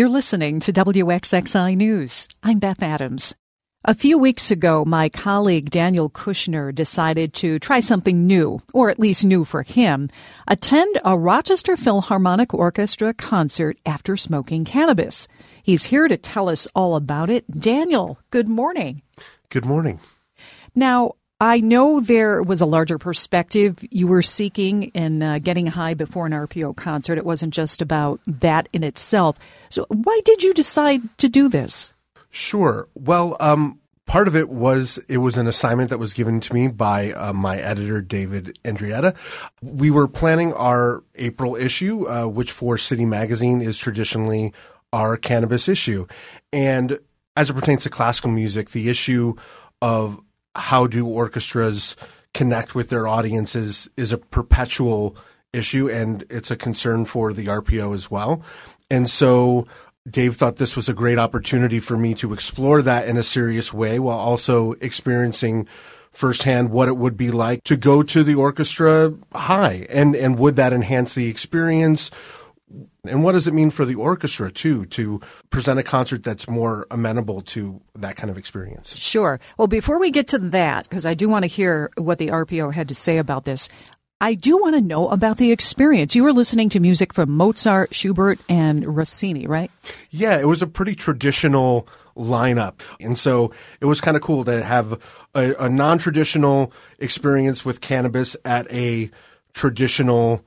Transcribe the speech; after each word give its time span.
You're 0.00 0.08
listening 0.08 0.60
to 0.60 0.72
WXXI 0.72 1.76
News. 1.76 2.26
I'm 2.42 2.58
Beth 2.58 2.82
Adams. 2.82 3.34
A 3.84 3.92
few 3.92 4.16
weeks 4.16 4.50
ago, 4.50 4.82
my 4.86 5.10
colleague 5.10 5.68
Daniel 5.68 6.08
Kushner 6.08 6.74
decided 6.74 7.34
to 7.34 7.58
try 7.58 7.80
something 7.80 8.26
new, 8.26 8.62
or 8.72 8.88
at 8.88 8.98
least 8.98 9.26
new 9.26 9.44
for 9.44 9.62
him, 9.62 10.08
attend 10.48 10.98
a 11.04 11.18
Rochester 11.18 11.76
Philharmonic 11.76 12.54
Orchestra 12.54 13.12
concert 13.12 13.76
after 13.84 14.16
smoking 14.16 14.64
cannabis. 14.64 15.28
He's 15.62 15.84
here 15.84 16.08
to 16.08 16.16
tell 16.16 16.48
us 16.48 16.66
all 16.74 16.96
about 16.96 17.28
it. 17.28 17.44
Daniel, 17.50 18.18
good 18.30 18.48
morning. 18.48 19.02
Good 19.50 19.66
morning. 19.66 20.00
Now, 20.74 21.16
I 21.40 21.60
know 21.60 22.00
there 22.00 22.42
was 22.42 22.60
a 22.60 22.66
larger 22.66 22.98
perspective 22.98 23.78
you 23.90 24.06
were 24.06 24.20
seeking 24.20 24.84
in 24.84 25.22
uh, 25.22 25.38
getting 25.38 25.66
high 25.66 25.94
before 25.94 26.26
an 26.26 26.32
RPO 26.32 26.76
concert. 26.76 27.16
It 27.16 27.24
wasn't 27.24 27.54
just 27.54 27.80
about 27.80 28.20
that 28.26 28.68
in 28.74 28.84
itself. 28.84 29.38
So, 29.70 29.86
why 29.88 30.20
did 30.26 30.42
you 30.42 30.52
decide 30.52 31.00
to 31.18 31.30
do 31.30 31.48
this? 31.48 31.94
Sure. 32.30 32.88
Well, 32.94 33.38
um, 33.40 33.80
part 34.04 34.28
of 34.28 34.36
it 34.36 34.50
was 34.50 34.98
it 35.08 35.16
was 35.18 35.38
an 35.38 35.46
assignment 35.46 35.88
that 35.88 35.98
was 35.98 36.12
given 36.12 36.40
to 36.40 36.52
me 36.52 36.68
by 36.68 37.12
uh, 37.12 37.32
my 37.32 37.58
editor 37.58 38.02
David 38.02 38.58
Andreatta. 38.62 39.16
We 39.62 39.90
were 39.90 40.08
planning 40.08 40.52
our 40.52 41.02
April 41.14 41.56
issue, 41.56 42.06
uh, 42.06 42.26
which 42.26 42.52
for 42.52 42.76
City 42.76 43.06
Magazine 43.06 43.62
is 43.62 43.78
traditionally 43.78 44.52
our 44.92 45.16
cannabis 45.16 45.68
issue, 45.68 46.06
and 46.52 46.98
as 47.34 47.48
it 47.48 47.54
pertains 47.54 47.84
to 47.84 47.90
classical 47.90 48.30
music, 48.30 48.70
the 48.70 48.90
issue 48.90 49.36
of 49.80 50.20
how 50.54 50.86
do 50.86 51.06
orchestras 51.06 51.96
connect 52.34 52.74
with 52.74 52.88
their 52.88 53.06
audiences 53.06 53.88
is 53.96 54.12
a 54.12 54.18
perpetual 54.18 55.16
issue, 55.52 55.88
and 55.88 56.24
it's 56.30 56.50
a 56.50 56.56
concern 56.56 57.04
for 57.04 57.32
the 57.32 57.46
RPO 57.46 57.94
as 57.94 58.10
well. 58.10 58.42
And 58.90 59.08
so 59.08 59.66
Dave 60.08 60.36
thought 60.36 60.56
this 60.56 60.76
was 60.76 60.88
a 60.88 60.94
great 60.94 61.18
opportunity 61.18 61.80
for 61.80 61.96
me 61.96 62.14
to 62.14 62.32
explore 62.32 62.82
that 62.82 63.06
in 63.06 63.16
a 63.16 63.22
serious 63.22 63.72
way 63.72 63.98
while 63.98 64.18
also 64.18 64.72
experiencing 64.80 65.68
firsthand 66.12 66.70
what 66.70 66.88
it 66.88 66.96
would 66.96 67.16
be 67.16 67.30
like 67.30 67.62
to 67.64 67.76
go 67.76 68.02
to 68.02 68.24
the 68.24 68.34
orchestra 68.34 69.14
high 69.32 69.86
and 69.88 70.16
and 70.16 70.38
would 70.38 70.56
that 70.56 70.72
enhance 70.72 71.14
the 71.14 71.28
experience 71.28 72.10
and 73.04 73.24
what 73.24 73.32
does 73.32 73.46
it 73.46 73.54
mean 73.54 73.70
for 73.70 73.84
the 73.84 73.94
orchestra 73.94 74.50
too 74.50 74.86
to 74.86 75.20
present 75.50 75.78
a 75.78 75.82
concert 75.82 76.22
that's 76.22 76.48
more 76.48 76.86
amenable 76.90 77.40
to 77.40 77.80
that 77.94 78.16
kind 78.16 78.30
of 78.30 78.38
experience 78.38 78.96
sure 78.96 79.40
well 79.58 79.68
before 79.68 79.98
we 79.98 80.10
get 80.10 80.28
to 80.28 80.38
that 80.38 80.88
because 80.88 81.06
i 81.06 81.14
do 81.14 81.28
want 81.28 81.42
to 81.42 81.48
hear 81.48 81.90
what 81.96 82.18
the 82.18 82.28
rpo 82.28 82.72
had 82.72 82.88
to 82.88 82.94
say 82.94 83.18
about 83.18 83.44
this 83.44 83.68
I 84.22 84.34
do 84.34 84.58
want 84.58 84.74
to 84.74 84.82
know 84.82 85.08
about 85.08 85.38
the 85.38 85.50
experience. 85.50 86.14
You 86.14 86.24
were 86.24 86.32
listening 86.34 86.68
to 86.70 86.80
music 86.80 87.14
from 87.14 87.30
Mozart, 87.30 87.94
Schubert, 87.94 88.38
and 88.50 88.84
Rossini, 88.84 89.46
right? 89.46 89.70
Yeah, 90.10 90.38
it 90.38 90.46
was 90.46 90.60
a 90.60 90.66
pretty 90.66 90.94
traditional 90.94 91.88
lineup. 92.14 92.80
And 93.00 93.18
so 93.18 93.52
it 93.80 93.86
was 93.86 94.02
kind 94.02 94.18
of 94.18 94.22
cool 94.22 94.44
to 94.44 94.62
have 94.62 95.00
a, 95.34 95.54
a 95.54 95.68
non 95.70 95.96
traditional 95.96 96.70
experience 96.98 97.64
with 97.64 97.80
cannabis 97.80 98.36
at 98.44 98.70
a 98.70 99.10
traditional 99.54 100.44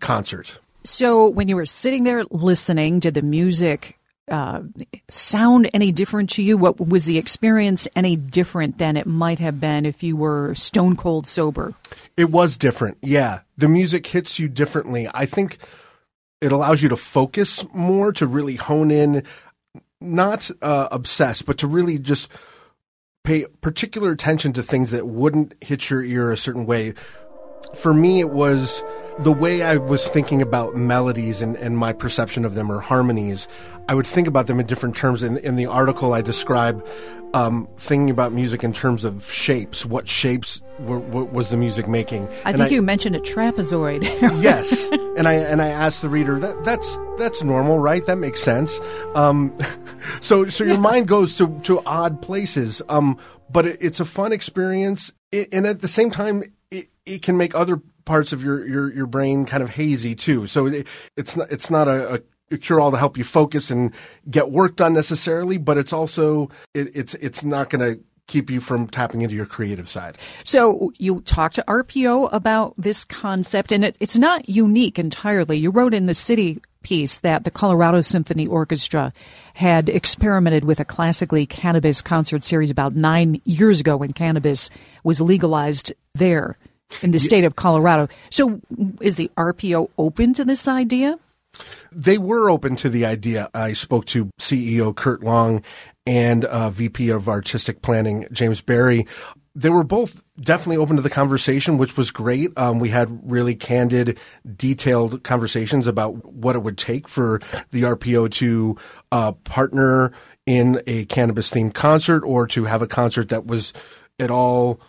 concert. 0.00 0.58
So 0.84 1.28
when 1.28 1.48
you 1.48 1.56
were 1.56 1.66
sitting 1.66 2.04
there 2.04 2.24
listening, 2.30 2.98
did 2.98 3.14
the 3.14 3.22
music 3.22 3.98
uh, 4.30 4.62
sound 5.08 5.70
any 5.74 5.92
different 5.92 6.30
to 6.30 6.42
you? 6.42 6.56
What 6.56 6.78
was 6.78 7.04
the 7.04 7.18
experience 7.18 7.86
any 7.94 8.16
different 8.16 8.78
than 8.78 8.96
it 8.96 9.06
might 9.06 9.38
have 9.38 9.60
been 9.60 9.86
if 9.86 10.02
you 10.02 10.16
were 10.16 10.54
stone 10.54 10.96
cold 10.96 11.26
sober? 11.26 11.74
It 12.16 12.30
was 12.30 12.56
different. 12.56 12.98
Yeah. 13.02 13.40
The 13.56 13.68
music 13.68 14.06
hits 14.06 14.38
you 14.38 14.48
differently. 14.48 15.08
I 15.12 15.26
think 15.26 15.58
it 16.40 16.50
allows 16.50 16.82
you 16.82 16.88
to 16.88 16.96
focus 16.96 17.64
more, 17.72 18.12
to 18.14 18.26
really 18.26 18.56
hone 18.56 18.90
in, 18.90 19.22
not 20.00 20.50
uh, 20.60 20.88
obsess, 20.90 21.42
but 21.42 21.58
to 21.58 21.66
really 21.66 21.98
just 21.98 22.28
pay 23.22 23.46
particular 23.60 24.10
attention 24.10 24.52
to 24.54 24.62
things 24.62 24.90
that 24.90 25.06
wouldn't 25.06 25.54
hit 25.62 25.90
your 25.90 26.02
ear 26.02 26.32
a 26.32 26.36
certain 26.36 26.66
way. 26.66 26.94
For 27.76 27.94
me, 27.94 28.18
it 28.18 28.30
was 28.30 28.82
the 29.18 29.32
way 29.32 29.62
I 29.62 29.76
was 29.76 30.08
thinking 30.08 30.42
about 30.42 30.74
melodies 30.74 31.42
and, 31.42 31.56
and 31.56 31.76
my 31.76 31.92
perception 31.92 32.44
of 32.44 32.54
them 32.54 32.70
or 32.70 32.80
harmonies, 32.80 33.48
I 33.88 33.94
would 33.94 34.06
think 34.06 34.26
about 34.26 34.46
them 34.46 34.60
in 34.60 34.66
different 34.66 34.96
terms. 34.96 35.22
In, 35.22 35.38
in 35.38 35.56
the 35.56 35.66
article, 35.66 36.14
I 36.14 36.22
describe 36.22 36.86
um, 37.34 37.68
thinking 37.76 38.10
about 38.10 38.32
music 38.32 38.62
in 38.62 38.72
terms 38.72 39.04
of 39.04 39.30
shapes. 39.30 39.86
What 39.86 40.08
shapes 40.08 40.60
were, 40.80 40.98
what 40.98 41.32
was 41.32 41.50
the 41.50 41.56
music 41.56 41.88
making? 41.88 42.28
I 42.44 42.50
and 42.50 42.58
think 42.58 42.72
I, 42.72 42.74
you 42.74 42.82
mentioned 42.82 43.16
a 43.16 43.20
trapezoid. 43.20 44.02
yes, 44.42 44.88
and 45.16 45.26
I 45.26 45.34
and 45.34 45.62
I 45.62 45.68
asked 45.68 46.02
the 46.02 46.08
reader 46.08 46.38
that 46.38 46.64
that's 46.64 46.98
that's 47.18 47.42
normal, 47.42 47.78
right? 47.78 48.04
That 48.06 48.16
makes 48.16 48.40
sense. 48.40 48.78
Um, 49.14 49.56
so 50.20 50.48
so 50.48 50.64
your 50.64 50.78
mind 50.78 51.08
goes 51.08 51.36
to 51.38 51.58
to 51.64 51.82
odd 51.86 52.20
places. 52.22 52.82
Um, 52.88 53.18
but 53.50 53.66
it, 53.66 53.78
it's 53.80 54.00
a 54.00 54.04
fun 54.04 54.32
experience, 54.32 55.12
and 55.32 55.66
at 55.66 55.80
the 55.80 55.88
same 55.88 56.10
time, 56.10 56.42
it, 56.70 56.88
it 57.04 57.22
can 57.22 57.36
make 57.36 57.54
other 57.54 57.80
parts 58.04 58.32
of 58.32 58.42
your, 58.42 58.66
your, 58.66 58.92
your 58.92 59.06
brain 59.06 59.44
kind 59.44 59.62
of 59.62 59.70
hazy 59.70 60.14
too. 60.14 60.46
So 60.46 60.66
it, 60.66 60.86
it's 61.16 61.36
not, 61.36 61.50
it's 61.50 61.70
not 61.70 61.88
a, 61.88 62.22
a 62.50 62.58
cure 62.58 62.80
all 62.80 62.90
to 62.90 62.96
help 62.96 63.16
you 63.16 63.24
focus 63.24 63.70
and 63.70 63.92
get 64.30 64.50
work 64.50 64.76
done 64.76 64.92
necessarily, 64.92 65.58
but 65.58 65.78
it's 65.78 65.92
also, 65.92 66.50
it, 66.74 66.94
it's, 66.94 67.14
it's 67.14 67.44
not 67.44 67.70
going 67.70 67.96
to 67.96 68.02
keep 68.26 68.50
you 68.50 68.60
from 68.60 68.86
tapping 68.88 69.22
into 69.22 69.34
your 69.34 69.46
creative 69.46 69.88
side. 69.88 70.16
So 70.44 70.92
you 70.98 71.20
talked 71.22 71.56
to 71.56 71.64
RPO 71.66 72.30
about 72.32 72.74
this 72.78 73.04
concept, 73.04 73.72
and 73.72 73.84
it, 73.84 73.96
it's 74.00 74.16
not 74.16 74.48
unique 74.48 74.98
entirely. 74.98 75.58
You 75.58 75.70
wrote 75.70 75.92
in 75.92 76.06
the 76.06 76.14
city 76.14 76.60
piece 76.82 77.18
that 77.18 77.44
the 77.44 77.50
Colorado 77.50 78.00
Symphony 78.00 78.46
Orchestra 78.46 79.12
had 79.54 79.88
experimented 79.88 80.64
with 80.64 80.80
a 80.80 80.84
classically 80.84 81.46
cannabis 81.46 82.02
concert 82.02 82.42
series 82.42 82.70
about 82.70 82.94
nine 82.94 83.40
years 83.44 83.80
ago 83.80 83.96
when 83.96 84.12
cannabis 84.12 84.70
was 85.04 85.20
legalized 85.20 85.92
there 86.14 86.56
in 87.00 87.10
the 87.10 87.18
state 87.18 87.44
of 87.44 87.56
Colorado. 87.56 88.08
So 88.30 88.60
is 89.00 89.16
the 89.16 89.30
RPO 89.36 89.90
open 89.98 90.34
to 90.34 90.44
this 90.44 90.68
idea? 90.68 91.18
They 91.90 92.18
were 92.18 92.50
open 92.50 92.76
to 92.76 92.88
the 92.88 93.04
idea. 93.04 93.50
I 93.54 93.74
spoke 93.74 94.06
to 94.06 94.30
CEO 94.40 94.94
Curt 94.94 95.22
Long 95.22 95.62
and 96.06 96.44
uh, 96.44 96.70
VP 96.70 97.10
of 97.10 97.28
Artistic 97.28 97.82
Planning 97.82 98.26
James 98.32 98.60
Barry. 98.60 99.06
They 99.54 99.68
were 99.68 99.84
both 99.84 100.22
definitely 100.40 100.78
open 100.78 100.96
to 100.96 101.02
the 101.02 101.10
conversation, 101.10 101.76
which 101.76 101.96
was 101.96 102.10
great. 102.10 102.56
Um, 102.56 102.78
we 102.78 102.88
had 102.88 103.20
really 103.30 103.54
candid, 103.54 104.18
detailed 104.56 105.22
conversations 105.24 105.86
about 105.86 106.32
what 106.32 106.56
it 106.56 106.60
would 106.60 106.78
take 106.78 107.06
for 107.06 107.40
the 107.70 107.82
RPO 107.82 108.30
to 108.32 108.78
uh, 109.12 109.32
partner 109.32 110.12
in 110.46 110.82
a 110.86 111.04
cannabis 111.04 111.50
themed 111.50 111.74
concert 111.74 112.24
or 112.24 112.46
to 112.48 112.64
have 112.64 112.80
a 112.80 112.86
concert 112.86 113.28
that 113.28 113.46
was 113.46 113.74
at 114.18 114.30
all 114.30 114.80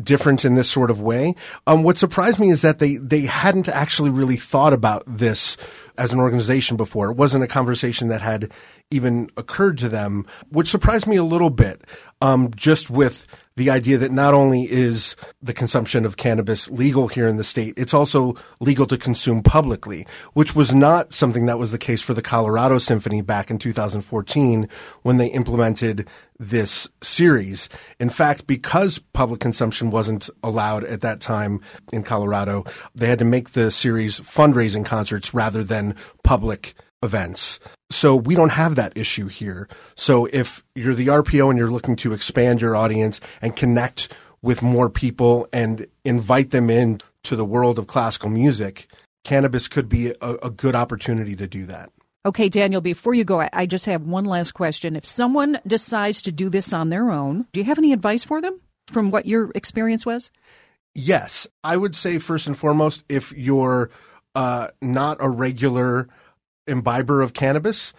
different 0.00 0.44
in 0.44 0.54
this 0.54 0.70
sort 0.70 0.90
of 0.90 1.00
way. 1.00 1.34
Um, 1.66 1.82
what 1.82 1.98
surprised 1.98 2.38
me 2.38 2.50
is 2.50 2.62
that 2.62 2.78
they, 2.78 2.96
they 2.96 3.22
hadn't 3.22 3.68
actually 3.68 4.10
really 4.10 4.36
thought 4.36 4.72
about 4.72 5.02
this 5.06 5.56
as 5.98 6.12
an 6.12 6.20
organization 6.20 6.76
before. 6.76 7.10
It 7.10 7.16
wasn't 7.16 7.44
a 7.44 7.48
conversation 7.48 8.08
that 8.08 8.22
had 8.22 8.52
even 8.90 9.30
occurred 9.36 9.78
to 9.78 9.88
them, 9.88 10.26
which 10.50 10.68
surprised 10.68 11.06
me 11.06 11.16
a 11.16 11.24
little 11.24 11.50
bit. 11.50 11.82
Um, 12.22 12.50
just 12.54 12.90
with 12.90 13.26
the 13.56 13.70
idea 13.70 13.98
that 13.98 14.12
not 14.12 14.32
only 14.32 14.62
is 14.70 15.16
the 15.42 15.52
consumption 15.52 16.06
of 16.06 16.16
cannabis 16.16 16.70
legal 16.70 17.08
here 17.08 17.26
in 17.26 17.36
the 17.36 17.44
state, 17.44 17.74
it's 17.76 17.92
also 17.92 18.34
legal 18.60 18.86
to 18.86 18.96
consume 18.96 19.42
publicly, 19.42 20.06
which 20.32 20.54
was 20.54 20.74
not 20.74 21.12
something 21.12 21.46
that 21.46 21.58
was 21.58 21.72
the 21.72 21.78
case 21.78 22.00
for 22.00 22.14
the 22.14 22.22
Colorado 22.22 22.78
Symphony 22.78 23.22
back 23.22 23.50
in 23.50 23.58
2014 23.58 24.68
when 25.02 25.16
they 25.16 25.26
implemented 25.26 26.08
this 26.38 26.88
series. 27.02 27.68
In 27.98 28.08
fact, 28.08 28.46
because 28.46 28.98
public 29.12 29.40
consumption 29.40 29.90
wasn't 29.90 30.30
allowed 30.42 30.84
at 30.84 31.02
that 31.02 31.20
time 31.20 31.60
in 31.92 32.02
Colorado, 32.02 32.64
they 32.94 33.08
had 33.08 33.18
to 33.18 33.24
make 33.24 33.50
the 33.50 33.70
series 33.70 34.20
fundraising 34.20 34.84
concerts 34.86 35.34
rather 35.34 35.62
than 35.62 35.94
public 36.24 36.74
events. 37.02 37.60
So 37.90 38.14
we 38.14 38.34
don't 38.34 38.50
have 38.50 38.76
that 38.76 38.96
issue 38.96 39.26
here. 39.28 39.68
So 39.96 40.26
if 40.26 40.64
you're 40.74 40.94
the 40.94 41.08
RPO 41.08 41.50
and 41.50 41.58
you're 41.58 41.70
looking 41.70 41.96
to 41.96 42.12
expand 42.12 42.60
your 42.60 42.76
audience 42.76 43.20
and 43.40 43.56
connect 43.56 44.12
with 44.42 44.62
more 44.62 44.88
people 44.88 45.48
and 45.52 45.86
invite 46.04 46.50
them 46.50 46.70
in 46.70 47.00
to 47.24 47.36
the 47.36 47.44
world 47.44 47.78
of 47.78 47.86
classical 47.86 48.30
music, 48.30 48.88
cannabis 49.24 49.68
could 49.68 49.88
be 49.88 50.10
a, 50.20 50.34
a 50.42 50.50
good 50.50 50.74
opportunity 50.74 51.36
to 51.36 51.46
do 51.46 51.66
that. 51.66 51.90
Okay, 52.26 52.50
Daniel, 52.50 52.82
before 52.82 53.14
you 53.14 53.24
go, 53.24 53.46
I 53.52 53.64
just 53.64 53.86
have 53.86 54.02
one 54.02 54.26
last 54.26 54.52
question. 54.52 54.94
If 54.94 55.06
someone 55.06 55.58
decides 55.66 56.20
to 56.22 56.32
do 56.32 56.50
this 56.50 56.72
on 56.72 56.90
their 56.90 57.10
own, 57.10 57.46
do 57.52 57.60
you 57.60 57.64
have 57.64 57.78
any 57.78 57.92
advice 57.94 58.24
for 58.24 58.42
them 58.42 58.60
from 58.92 59.10
what 59.10 59.24
your 59.24 59.50
experience 59.54 60.04
was? 60.04 60.30
Yes. 60.94 61.46
I 61.64 61.78
would 61.78 61.96
say, 61.96 62.18
first 62.18 62.46
and 62.46 62.56
foremost, 62.56 63.04
if 63.08 63.32
you're 63.32 63.90
uh, 64.34 64.68
not 64.82 65.16
a 65.20 65.30
regular 65.30 66.08
imbiber 66.70 67.20
of 67.20 67.34
cannabis, 67.34 67.92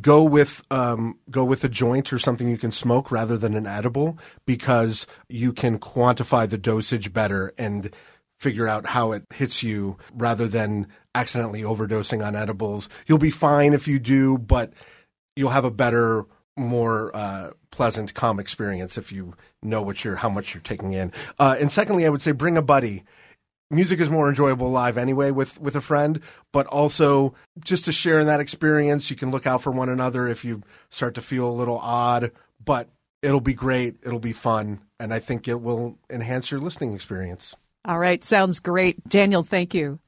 go 0.00 0.22
with 0.22 0.62
um, 0.70 1.18
go 1.30 1.44
with 1.44 1.64
a 1.64 1.68
joint 1.68 2.12
or 2.12 2.18
something 2.18 2.48
you 2.48 2.58
can 2.58 2.72
smoke 2.72 3.10
rather 3.10 3.36
than 3.36 3.54
an 3.54 3.66
edible 3.66 4.18
because 4.46 5.06
you 5.28 5.52
can 5.52 5.78
quantify 5.78 6.48
the 6.48 6.58
dosage 6.58 7.12
better 7.12 7.52
and 7.58 7.94
figure 8.38 8.68
out 8.68 8.86
how 8.86 9.12
it 9.12 9.24
hits 9.34 9.62
you 9.62 9.96
rather 10.14 10.46
than 10.46 10.86
accidentally 11.14 11.62
overdosing 11.62 12.24
on 12.24 12.36
edibles. 12.36 12.88
You'll 13.06 13.18
be 13.18 13.30
fine 13.30 13.74
if 13.74 13.88
you 13.88 13.98
do, 13.98 14.38
but 14.38 14.72
you'll 15.34 15.50
have 15.50 15.64
a 15.64 15.70
better, 15.70 16.24
more 16.56 17.14
uh, 17.14 17.50
pleasant, 17.70 18.14
calm 18.14 18.38
experience 18.38 18.96
if 18.96 19.10
you 19.10 19.34
know 19.62 19.82
what 19.82 20.04
you're, 20.04 20.16
how 20.16 20.28
much 20.28 20.54
you're 20.54 20.62
taking 20.62 20.92
in. 20.92 21.12
Uh, 21.38 21.56
and 21.58 21.72
secondly, 21.72 22.06
I 22.06 22.10
would 22.10 22.22
say 22.22 22.32
bring 22.32 22.56
a 22.56 22.62
buddy. 22.62 23.04
Music 23.70 24.00
is 24.00 24.08
more 24.08 24.28
enjoyable 24.30 24.70
live 24.70 24.96
anyway 24.96 25.30
with 25.30 25.60
with 25.60 25.76
a 25.76 25.80
friend, 25.80 26.20
but 26.52 26.66
also 26.68 27.34
just 27.62 27.84
to 27.84 27.92
share 27.92 28.18
in 28.18 28.26
that 28.26 28.40
experience, 28.40 29.10
you 29.10 29.16
can 29.16 29.30
look 29.30 29.46
out 29.46 29.62
for 29.62 29.70
one 29.70 29.90
another 29.90 30.26
if 30.26 30.42
you 30.44 30.62
start 30.88 31.14
to 31.14 31.20
feel 31.20 31.46
a 31.46 31.52
little 31.52 31.78
odd. 31.78 32.32
But 32.64 32.88
it'll 33.20 33.40
be 33.40 33.52
great. 33.52 33.96
It'll 34.02 34.18
be 34.18 34.32
fun, 34.32 34.80
and 34.98 35.12
I 35.12 35.18
think 35.18 35.48
it 35.48 35.60
will 35.60 35.98
enhance 36.08 36.50
your 36.50 36.60
listening 36.60 36.94
experience. 36.94 37.54
All 37.84 37.98
right, 37.98 38.24
sounds 38.24 38.58
great, 38.60 39.06
Daniel. 39.08 39.42
Thank 39.42 39.74
you. 39.74 39.98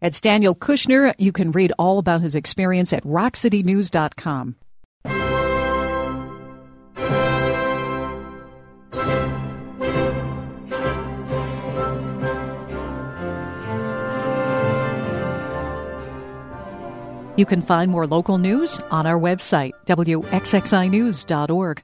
It's 0.00 0.20
Daniel 0.20 0.54
Kushner. 0.54 1.12
You 1.18 1.32
can 1.32 1.50
read 1.50 1.72
all 1.78 1.98
about 1.98 2.22
his 2.22 2.34
experience 2.34 2.92
at 2.92 3.04
rockcitynews.com. 3.04 4.56
You 17.36 17.46
can 17.46 17.62
find 17.62 17.90
more 17.90 18.06
local 18.06 18.38
news 18.38 18.78
on 18.90 19.06
our 19.06 19.18
website, 19.18 19.72
wxxinews.org. 19.86 21.82